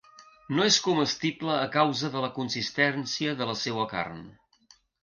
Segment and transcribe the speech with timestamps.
[0.59, 4.27] No és comestible a causa de la consistència de la seua carn.